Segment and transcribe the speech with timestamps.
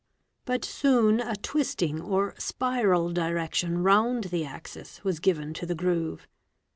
[0.45, 6.25] But soon a twisting or spiral direction round the axis was given to the groove.